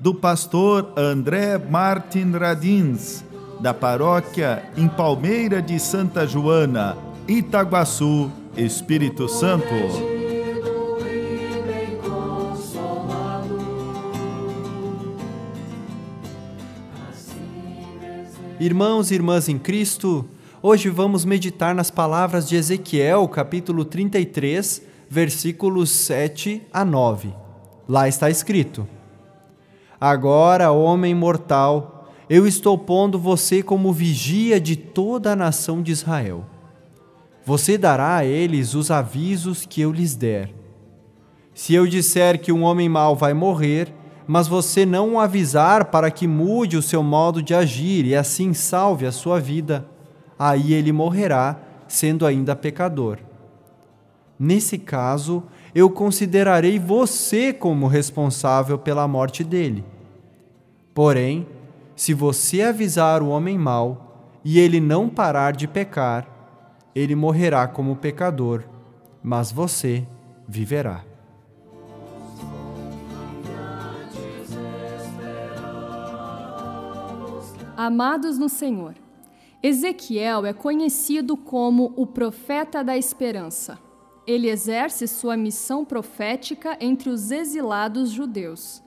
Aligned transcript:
do 0.00 0.14
pastor 0.14 0.92
André 0.96 1.58
Martin 1.58 2.32
Radins, 2.32 3.24
da 3.60 3.74
paróquia 3.74 4.62
em 4.76 4.88
Palmeira 4.88 5.60
de 5.60 5.78
Santa 5.80 6.26
Joana, 6.26 6.96
Itaguaçu, 7.26 8.30
Espírito 8.56 9.28
Santo. 9.28 9.66
Irmãos 18.60 19.10
e 19.10 19.14
irmãs 19.14 19.48
em 19.48 19.58
Cristo, 19.58 20.28
hoje 20.60 20.88
vamos 20.88 21.24
meditar 21.24 21.74
nas 21.74 21.90
palavras 21.90 22.48
de 22.48 22.56
Ezequiel, 22.56 23.26
capítulo 23.28 23.84
33, 23.84 24.82
versículos 25.08 25.90
7 25.90 26.62
a 26.72 26.84
9. 26.84 27.32
Lá 27.88 28.08
está 28.08 28.28
escrito: 28.28 28.86
Agora, 30.00 30.70
homem 30.70 31.12
mortal, 31.12 32.08
eu 32.30 32.46
estou 32.46 32.78
pondo 32.78 33.18
você 33.18 33.62
como 33.62 33.92
vigia 33.92 34.60
de 34.60 34.76
toda 34.76 35.32
a 35.32 35.36
nação 35.36 35.82
de 35.82 35.90
Israel. 35.90 36.44
Você 37.44 37.76
dará 37.76 38.16
a 38.16 38.24
eles 38.24 38.74
os 38.74 38.90
avisos 38.90 39.66
que 39.66 39.80
eu 39.80 39.90
lhes 39.90 40.14
der. 40.14 40.54
Se 41.52 41.74
eu 41.74 41.86
disser 41.86 42.40
que 42.40 42.52
um 42.52 42.62
homem 42.62 42.88
mau 42.88 43.16
vai 43.16 43.34
morrer, 43.34 43.92
mas 44.26 44.46
você 44.46 44.86
não 44.86 45.14
o 45.14 45.18
avisar 45.18 45.86
para 45.86 46.10
que 46.10 46.28
mude 46.28 46.76
o 46.76 46.82
seu 46.82 47.02
modo 47.02 47.42
de 47.42 47.54
agir 47.54 48.04
e 48.04 48.14
assim 48.14 48.52
salve 48.52 49.06
a 49.06 49.10
sua 49.10 49.40
vida, 49.40 49.88
aí 50.38 50.74
ele 50.74 50.92
morrerá, 50.92 51.58
sendo 51.88 52.24
ainda 52.24 52.54
pecador. 52.54 53.18
Nesse 54.38 54.78
caso, 54.78 55.42
eu 55.74 55.90
considerarei 55.90 56.78
você 56.78 57.52
como 57.52 57.88
responsável 57.88 58.78
pela 58.78 59.08
morte 59.08 59.42
dele. 59.42 59.84
Porém, 60.94 61.46
se 61.96 62.14
você 62.14 62.62
avisar 62.62 63.20
o 63.20 63.28
homem 63.30 63.58
mau 63.58 64.38
e 64.44 64.60
ele 64.60 64.78
não 64.78 65.08
parar 65.08 65.56
de 65.56 65.66
pecar, 65.66 66.28
ele 66.94 67.16
morrerá 67.16 67.66
como 67.66 67.96
pecador, 67.96 68.62
mas 69.20 69.50
você 69.50 70.06
viverá. 70.46 71.04
Amados 77.76 78.38
no 78.38 78.48
Senhor, 78.48 78.94
Ezequiel 79.60 80.46
é 80.46 80.52
conhecido 80.52 81.36
como 81.36 81.92
o 81.96 82.06
profeta 82.06 82.84
da 82.84 82.96
esperança 82.96 83.87
ele 84.28 84.50
exerce 84.50 85.08
sua 85.08 85.38
missão 85.38 85.86
profética 85.86 86.76
entre 86.82 87.08
os 87.08 87.30
exilados 87.30 88.10
judeus. 88.10 88.82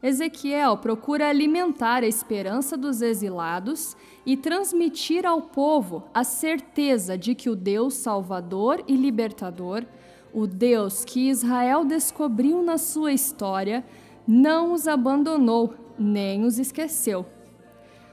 Ezequiel 0.00 0.76
procura 0.76 1.28
alimentar 1.28 2.04
a 2.04 2.06
esperança 2.06 2.76
dos 2.76 3.02
exilados 3.02 3.96
e 4.24 4.36
transmitir 4.36 5.26
ao 5.26 5.42
povo 5.42 6.04
a 6.14 6.22
certeza 6.22 7.18
de 7.18 7.34
que 7.34 7.50
o 7.50 7.56
Deus 7.56 7.94
Salvador 7.94 8.84
e 8.86 8.94
Libertador, 8.94 9.84
o 10.32 10.46
Deus 10.46 11.04
que 11.04 11.28
Israel 11.28 11.84
descobriu 11.84 12.62
na 12.62 12.78
sua 12.78 13.12
história, 13.12 13.84
não 14.24 14.72
os 14.72 14.86
abandonou 14.86 15.74
nem 15.98 16.44
os 16.44 16.56
esqueceu. 16.56 17.26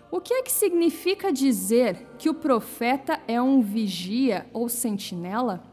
O 0.10 0.20
que 0.20 0.34
é 0.34 0.42
que 0.42 0.52
significa 0.52 1.32
dizer 1.32 2.08
que 2.18 2.28
o 2.28 2.34
profeta 2.34 3.22
é 3.28 3.40
um 3.40 3.62
vigia 3.62 4.48
ou 4.52 4.68
sentinela? 4.68 5.71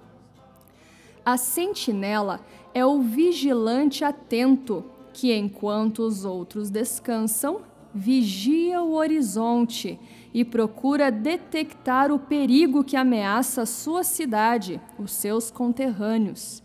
A 1.29 1.37
sentinela 1.37 2.41
é 2.73 2.87
o 2.87 3.03
vigilante 3.03 4.03
atento 4.03 4.83
que, 5.13 5.31
enquanto 5.31 5.99
os 5.99 6.25
outros 6.25 6.71
descansam, 6.71 7.61
vigia 7.95 8.81
o 8.81 8.95
horizonte 8.95 10.01
e 10.33 10.43
procura 10.43 11.13
detectar 11.13 12.11
o 12.11 12.19
perigo 12.19 12.83
que 12.83 12.97
ameaça 12.97 13.67
sua 13.67 14.05
cidade, 14.05 14.81
os 14.99 15.13
seus 15.13 15.51
conterrâneos. 15.51 16.63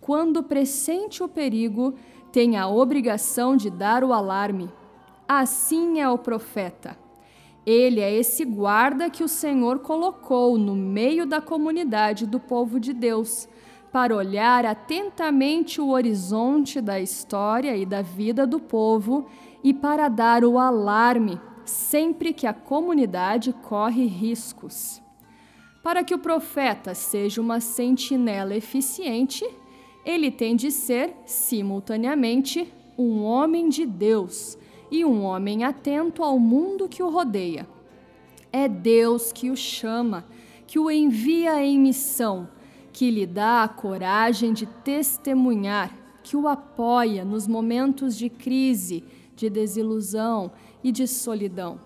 Quando 0.00 0.42
pressente 0.42 1.22
o 1.22 1.28
perigo, 1.28 1.94
tem 2.32 2.56
a 2.56 2.66
obrigação 2.66 3.54
de 3.54 3.68
dar 3.68 4.02
o 4.02 4.14
alarme. 4.14 4.70
Assim 5.28 6.00
é 6.00 6.08
o 6.08 6.16
profeta. 6.16 6.96
Ele 7.66 8.00
é 8.00 8.10
esse 8.10 8.46
guarda 8.46 9.10
que 9.10 9.22
o 9.22 9.28
Senhor 9.28 9.80
colocou 9.80 10.56
no 10.56 10.74
meio 10.74 11.26
da 11.26 11.42
comunidade 11.42 12.26
do 12.26 12.40
povo 12.40 12.80
de 12.80 12.94
Deus 12.94 13.46
para 13.92 14.14
olhar 14.14 14.64
atentamente 14.64 15.80
o 15.80 15.88
horizonte 15.88 16.80
da 16.80 17.00
história 17.00 17.76
e 17.76 17.84
da 17.84 18.02
vida 18.02 18.46
do 18.46 18.60
povo 18.60 19.26
e 19.64 19.74
para 19.74 20.08
dar 20.08 20.44
o 20.44 20.58
alarme 20.58 21.40
sempre 21.64 22.32
que 22.32 22.46
a 22.46 22.54
comunidade 22.54 23.52
corre 23.52 24.06
riscos. 24.06 25.02
Para 25.82 26.04
que 26.04 26.14
o 26.14 26.18
profeta 26.18 26.94
seja 26.94 27.40
uma 27.40 27.60
sentinela 27.60 28.54
eficiente, 28.54 29.44
ele 30.04 30.30
tem 30.30 30.54
de 30.54 30.70
ser, 30.70 31.14
simultaneamente, 31.24 32.72
um 32.96 33.22
homem 33.22 33.68
de 33.68 33.86
Deus 33.86 34.58
e 34.90 35.04
um 35.04 35.22
homem 35.22 35.64
atento 35.64 36.22
ao 36.22 36.38
mundo 36.38 36.88
que 36.88 37.02
o 37.02 37.10
rodeia. 37.10 37.66
É 38.52 38.68
Deus 38.68 39.32
que 39.32 39.50
o 39.50 39.56
chama, 39.56 40.26
que 40.66 40.78
o 40.78 40.90
envia 40.90 41.62
em 41.64 41.78
missão 41.78 42.48
que 42.92 43.10
lhe 43.10 43.26
dá 43.26 43.62
a 43.62 43.68
coragem 43.68 44.52
de 44.52 44.66
testemunhar, 44.66 45.94
que 46.22 46.36
o 46.36 46.48
apoia 46.48 47.24
nos 47.24 47.46
momentos 47.46 48.16
de 48.16 48.28
crise, 48.28 49.04
de 49.34 49.48
desilusão 49.48 50.52
e 50.82 50.92
de 50.92 51.06
solidão. 51.06 51.80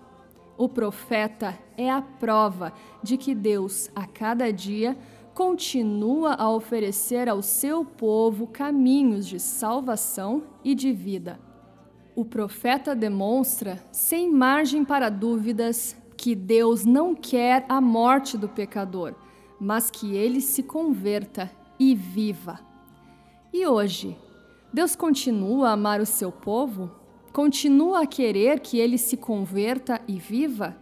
O 0.57 0.69
profeta 0.69 1.57
é 1.77 1.89
a 1.89 2.01
prova 2.01 2.73
de 3.03 3.17
que 3.17 3.35
Deus, 3.35 3.89
a 3.95 4.05
cada 4.05 4.51
dia, 4.51 4.97
continua 5.33 6.33
a 6.35 6.49
oferecer 6.49 7.27
ao 7.27 7.41
seu 7.41 7.83
povo 7.83 8.47
caminhos 8.47 9.27
de 9.27 9.39
salvação 9.39 10.43
e 10.63 10.73
de 10.73 10.93
vida. 10.93 11.39
O 12.15 12.23
profeta 12.23 12.95
demonstra, 12.95 13.83
sem 13.91 14.31
margem 14.31 14.85
para 14.85 15.09
dúvidas, 15.09 15.95
que 16.15 16.33
Deus 16.33 16.85
não 16.85 17.13
quer 17.13 17.65
a 17.67 17.81
morte 17.81 18.37
do 18.37 18.47
pecador 18.47 19.13
mas 19.59 19.89
que 19.89 20.15
ele 20.15 20.41
se 20.41 20.63
converta 20.63 21.51
e 21.79 21.95
viva. 21.95 22.59
E 23.53 23.65
hoje, 23.65 24.17
Deus 24.73 24.95
continua 24.95 25.69
a 25.69 25.73
amar 25.73 26.01
o 26.01 26.05
seu 26.05 26.31
povo? 26.31 26.91
Continua 27.31 28.03
a 28.03 28.05
querer 28.05 28.59
que 28.59 28.77
ele 28.77 28.97
se 28.97 29.17
converta 29.17 30.01
e 30.07 30.17
viva? 30.17 30.75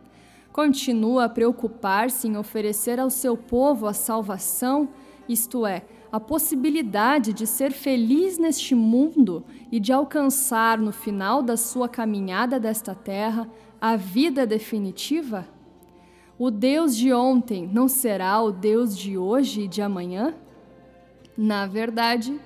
Continua 0.52 1.26
a 1.26 1.30
preocupar-se 1.30 2.28
em 2.28 2.38
oferecer 2.38 3.00
ao 3.00 3.10
seu 3.10 3.36
povo 3.36 3.88
a 3.88 3.94
salvação, 3.94 4.90
isto 5.28 5.66
é, 5.66 5.84
a 6.12 6.20
possibilidade 6.20 7.34
de 7.34 7.48
ser 7.48 7.72
feliz 7.72 8.38
neste 8.38 8.76
mundo 8.76 9.44
e 9.72 9.80
de 9.80 9.92
alcançar 9.92 10.78
no 10.78 10.92
final 10.92 11.42
da 11.42 11.58
sua 11.58 11.90
caminhada 11.90 12.60
desta 12.60 12.94
terra 12.94 13.50
a 13.82 13.96
vida 13.96 14.46
definitiva? 14.46 15.48
O 16.38 16.50
Deus 16.50 16.96
de 16.96 17.14
ontem 17.14 17.70
não 17.72 17.88
será 17.88 18.42
o 18.42 18.52
Deus 18.52 18.98
de 18.98 19.18
hoje 19.18 19.62
e 19.62 19.68
de 19.68 19.84
amanhã? 19.84 20.34
Na 21.38 21.68
verdade, 21.68 22.40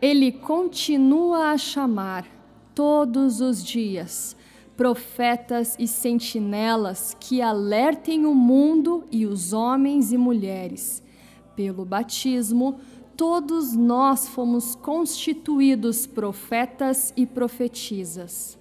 ele 0.00 0.30
continua 0.30 1.50
a 1.50 1.58
chamar 1.58 2.26
todos 2.74 3.40
os 3.40 3.64
dias 3.64 4.36
profetas 4.76 5.74
e 5.78 5.86
sentinelas 5.88 7.16
que 7.18 7.40
alertem 7.40 8.26
o 8.26 8.34
mundo 8.34 9.04
e 9.10 9.26
os 9.26 9.54
homens 9.54 10.12
e 10.12 10.18
mulheres. 10.18 11.02
Pelo 11.56 11.84
batismo, 11.84 12.78
todos 13.16 13.74
nós 13.74 14.28
fomos 14.28 14.74
constituídos 14.74 16.06
profetas 16.06 17.12
e 17.16 17.26
profetisas 17.26 18.59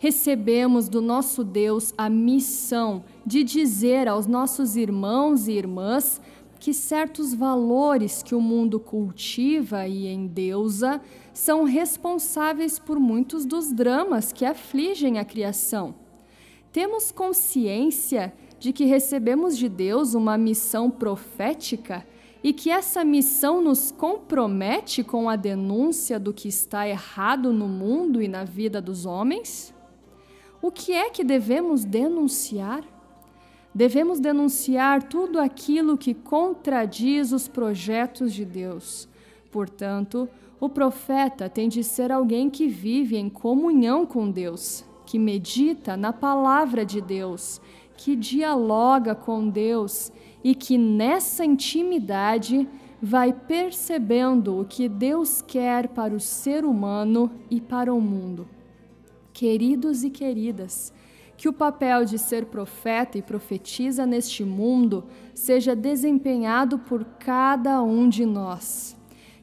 recebemos 0.00 0.88
do 0.88 1.02
nosso 1.02 1.44
Deus 1.44 1.92
a 1.96 2.08
missão 2.08 3.04
de 3.24 3.44
dizer 3.44 4.08
aos 4.08 4.26
nossos 4.26 4.74
irmãos 4.74 5.46
e 5.46 5.52
irmãs 5.52 6.22
que 6.58 6.72
certos 6.72 7.34
valores 7.34 8.22
que 8.22 8.34
o 8.34 8.40
mundo 8.40 8.80
cultiva 8.80 9.86
e 9.86 10.06
endeusa 10.06 11.02
são 11.34 11.64
responsáveis 11.64 12.78
por 12.78 12.98
muitos 12.98 13.44
dos 13.44 13.72
dramas 13.72 14.32
que 14.32 14.46
afligem 14.46 15.18
a 15.18 15.24
criação. 15.24 15.94
Temos 16.72 17.12
consciência 17.12 18.32
de 18.58 18.72
que 18.72 18.86
recebemos 18.86 19.56
de 19.56 19.68
Deus 19.68 20.14
uma 20.14 20.38
missão 20.38 20.90
profética 20.90 22.06
e 22.42 22.54
que 22.54 22.70
essa 22.70 23.04
missão 23.04 23.60
nos 23.60 23.90
compromete 23.90 25.04
com 25.04 25.28
a 25.28 25.36
denúncia 25.36 26.18
do 26.18 26.32
que 26.32 26.48
está 26.48 26.88
errado 26.88 27.52
no 27.52 27.68
mundo 27.68 28.22
e 28.22 28.28
na 28.28 28.44
vida 28.44 28.80
dos 28.80 29.04
homens? 29.04 29.74
O 30.62 30.70
que 30.70 30.92
é 30.92 31.08
que 31.08 31.24
devemos 31.24 31.84
denunciar? 31.84 32.84
Devemos 33.74 34.20
denunciar 34.20 35.02
tudo 35.02 35.38
aquilo 35.38 35.96
que 35.96 36.12
contradiz 36.12 37.32
os 37.32 37.48
projetos 37.48 38.34
de 38.34 38.44
Deus. 38.44 39.08
Portanto, 39.50 40.28
o 40.60 40.68
profeta 40.68 41.48
tem 41.48 41.68
de 41.68 41.82
ser 41.82 42.12
alguém 42.12 42.50
que 42.50 42.68
vive 42.68 43.16
em 43.16 43.30
comunhão 43.30 44.04
com 44.04 44.30
Deus, 44.30 44.84
que 45.06 45.18
medita 45.18 45.96
na 45.96 46.12
palavra 46.12 46.84
de 46.84 47.00
Deus, 47.00 47.60
que 47.96 48.14
dialoga 48.14 49.14
com 49.14 49.48
Deus 49.48 50.12
e 50.44 50.54
que 50.54 50.76
nessa 50.76 51.44
intimidade 51.44 52.68
vai 53.00 53.32
percebendo 53.32 54.60
o 54.60 54.64
que 54.66 54.88
Deus 54.88 55.40
quer 55.40 55.88
para 55.88 56.14
o 56.14 56.20
ser 56.20 56.66
humano 56.66 57.30
e 57.50 57.60
para 57.60 57.94
o 57.94 58.00
mundo. 58.00 58.46
Queridos 59.40 60.04
e 60.04 60.10
queridas, 60.10 60.92
que 61.34 61.48
o 61.48 61.52
papel 61.54 62.04
de 62.04 62.18
ser 62.18 62.44
profeta 62.44 63.16
e 63.16 63.22
profetiza 63.22 64.04
neste 64.04 64.44
mundo 64.44 65.06
seja 65.34 65.74
desempenhado 65.74 66.78
por 66.78 67.06
cada 67.18 67.82
um 67.82 68.06
de 68.06 68.26
nós. 68.26 68.94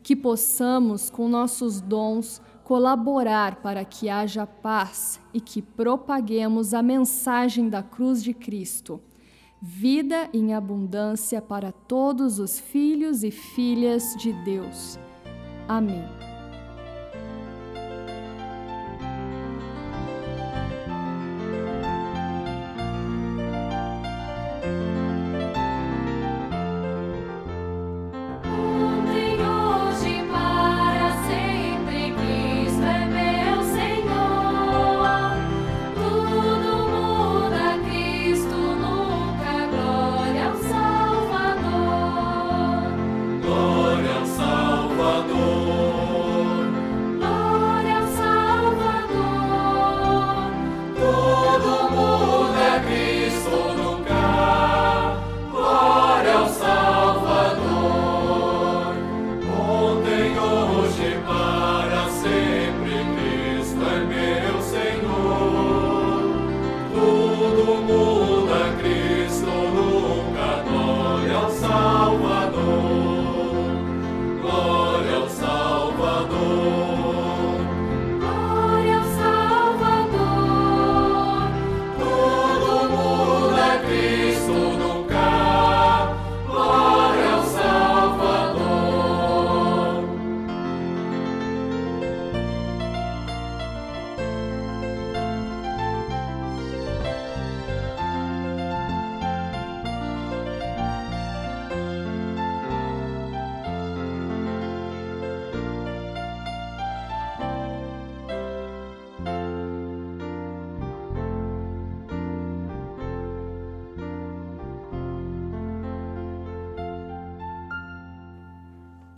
Que 0.03 0.15
possamos, 0.15 1.09
com 1.09 1.27
nossos 1.27 1.81
dons, 1.81 2.39
colaborar 2.63 3.55
para 3.55 3.83
que 3.83 4.07
haja 4.07 4.45
paz 4.45 5.19
e 5.33 5.41
que 5.41 5.63
propaguemos 5.63 6.75
a 6.75 6.83
mensagem 6.83 7.67
da 7.67 7.81
cruz 7.81 8.23
de 8.23 8.35
Cristo. 8.35 9.01
Vida 9.59 10.29
em 10.31 10.53
abundância 10.53 11.41
para 11.41 11.71
todos 11.71 12.37
os 12.37 12.59
filhos 12.59 13.23
e 13.23 13.31
filhas 13.31 14.15
de 14.15 14.31
Deus. 14.31 14.99
Amém. 15.67 16.36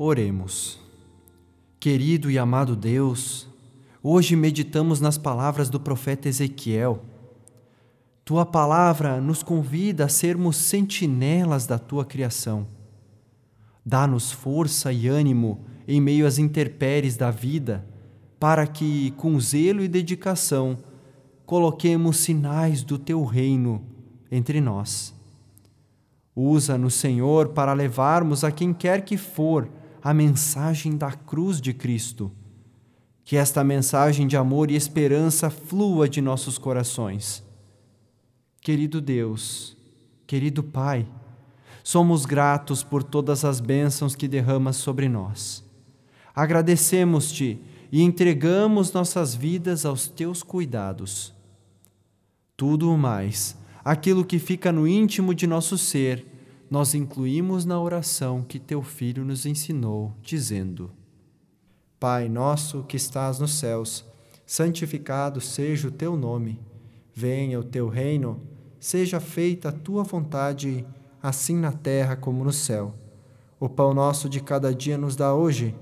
Oremos. 0.02 0.80
Querido 1.78 2.32
e 2.32 2.40
amado 2.40 2.74
Deus, 2.74 3.50
hoje 4.02 4.34
meditamos 4.34 5.02
nas 5.02 5.18
palavras 5.18 5.70
do 5.70 5.78
profeta 5.78 6.30
Ezequiel. 6.30 7.04
Tua 8.24 8.46
palavra 8.46 9.20
nos 9.20 9.44
convida 9.44 10.06
a 10.06 10.08
sermos 10.08 10.56
sentinelas 10.56 11.68
da 11.68 11.78
tua 11.78 12.06
criação. 12.06 12.66
Dá-nos 13.86 14.32
força 14.32 14.94
e 14.94 15.06
ânimo 15.10 15.66
em 15.86 16.00
meio 16.00 16.26
às 16.26 16.38
intempéries 16.38 17.18
da 17.18 17.30
vida, 17.30 17.86
para 18.40 18.66
que, 18.66 19.12
com 19.18 19.38
zelo 19.38 19.84
e 19.84 19.88
dedicação, 19.90 20.78
coloquemos 21.46 22.16
sinais 22.16 22.84
do 22.84 22.98
teu 22.98 23.26
reino 23.26 23.84
entre 24.32 24.62
nós. 24.62 25.14
Usa-nos, 26.34 26.94
Senhor, 26.94 27.50
para 27.50 27.74
levarmos 27.74 28.46
a 28.46 28.52
quem 28.52 28.74
quer 28.74 29.04
que 29.04 29.18
for 29.18 29.68
a 30.04 30.14
mensagem 30.14 30.98
da 30.98 31.12
cruz 31.12 31.60
de 31.60 31.74
Cristo. 31.74 32.32
Que 33.24 33.38
esta 33.38 33.64
mensagem 33.64 34.28
de 34.28 34.36
amor 34.36 34.72
e 34.72 34.76
esperança 34.76 35.50
flua 35.50 36.10
de 36.10 36.22
nossos 36.22 36.58
corações. 36.58 37.44
Querido 38.62 39.00
Deus, 39.00 39.78
querido 40.26 40.64
Pai, 40.64 41.08
somos 41.84 42.26
gratos 42.26 42.84
por 42.84 43.04
todas 43.04 43.46
as 43.46 43.60
bênçãos 43.60 44.16
que 44.16 44.28
derramas 44.28 44.76
sobre 44.76 45.08
nós. 45.08 45.64
Agradecemos-te 46.36 47.60
e 47.92 48.02
entregamos 48.02 48.92
nossas 48.94 49.34
vidas 49.34 49.86
aos 49.86 50.08
teus 50.08 50.44
cuidados. 50.44 51.34
Tudo 52.56 52.92
o 52.92 52.98
mais, 52.98 53.58
aquilo 53.84 54.26
que 54.26 54.38
fica 54.38 54.72
no 54.72 54.88
íntimo 54.88 55.34
de 55.34 55.48
nosso 55.48 55.78
ser, 55.78 56.26
nós 56.70 56.94
incluímos 56.94 57.66
na 57.66 57.82
oração 57.82 58.44
que 58.44 58.60
teu 58.60 58.84
filho 58.84 59.26
nos 59.26 59.46
ensinou, 59.46 60.14
dizendo: 60.22 60.92
Pai 62.00 62.30
nosso 62.30 62.84
que 62.84 62.96
estás 62.96 63.40
nos 63.40 63.56
céus, 63.56 64.06
santificado 64.46 65.42
seja 65.42 65.88
o 65.88 65.92
teu 65.92 66.16
nome. 66.16 66.60
Venha 67.14 67.60
o 67.60 67.64
teu 67.64 67.90
reino, 67.90 68.40
seja 68.80 69.20
feita 69.20 69.70
a 69.70 69.74
tua 69.74 70.04
vontade, 70.04 70.86
assim 71.22 71.58
na 71.58 71.72
terra 71.72 72.16
como 72.16 72.44
no 72.44 72.54
céu. 72.54 72.94
O 73.60 73.68
pão 73.68 73.94
nosso 73.94 74.30
de 74.30 74.40
cada 74.40 74.74
dia 74.74 74.98
nos 74.98 75.16
dá 75.16 75.34
hoje, 75.34 75.76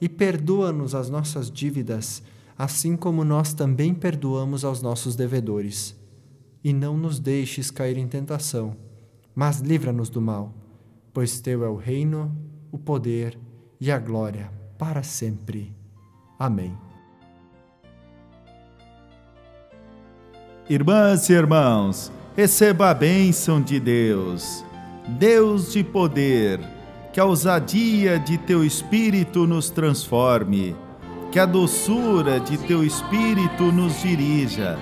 e 0.00 0.08
perdoa-nos 0.08 0.94
as 0.94 1.08
nossas 1.08 1.50
dívidas, 1.50 2.22
assim 2.58 2.96
como 2.96 3.24
nós 3.24 3.54
também 3.54 3.94
perdoamos 3.94 4.64
aos 4.64 4.82
nossos 4.82 5.14
devedores. 5.14 5.96
E 6.62 6.72
não 6.72 6.96
nos 6.98 7.18
deixes 7.18 7.70
cair 7.70 7.96
em 7.96 8.08
tentação 8.08 8.76
mas 9.34 9.60
livra-nos 9.60 10.08
do 10.08 10.20
mal, 10.20 10.52
pois 11.12 11.40
teu 11.40 11.64
é 11.64 11.68
o 11.68 11.76
reino, 11.76 12.34
o 12.70 12.78
poder 12.78 13.38
e 13.80 13.90
a 13.90 13.98
glória 13.98 14.50
para 14.78 15.02
sempre. 15.02 15.74
Amém. 16.38 16.76
Irmãs 20.68 21.28
e 21.28 21.32
irmãos, 21.32 22.12
receba 22.36 22.90
a 22.90 22.94
bênção 22.94 23.60
de 23.60 23.78
Deus, 23.78 24.64
Deus 25.18 25.72
de 25.72 25.82
poder, 25.82 26.60
que 27.12 27.20
a 27.20 27.24
ousadia 27.24 28.18
de 28.18 28.38
teu 28.38 28.64
espírito 28.64 29.46
nos 29.46 29.68
transforme, 29.68 30.74
que 31.30 31.38
a 31.38 31.46
doçura 31.46 32.40
de 32.40 32.56
teu 32.58 32.84
espírito 32.84 33.72
nos 33.72 34.00
dirija, 34.00 34.78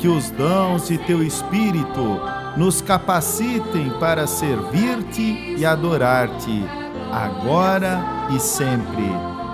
que 0.00 0.08
os 0.08 0.30
dons 0.30 0.88
de 0.88 0.98
teu 0.98 1.22
espírito 1.22 2.20
nos 2.56 2.80
capacitem 2.80 3.90
para 4.00 4.26
servir-te 4.26 5.56
e 5.58 5.64
adorar-te, 5.64 6.64
agora 7.12 8.28
e 8.34 8.40
sempre, 8.40 9.06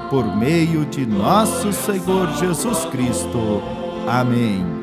por 0.08 0.24
meio 0.36 0.86
de 0.86 1.04
nosso 1.04 1.72
Senhor 1.72 2.28
Jesus 2.34 2.84
Cristo. 2.86 3.62
Amém. 4.06 4.82